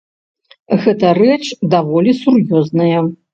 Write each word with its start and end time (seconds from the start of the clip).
Гэта 0.85 1.11
рэч 1.19 1.41
даволі 1.75 2.17
сур'ёзная. 2.23 2.99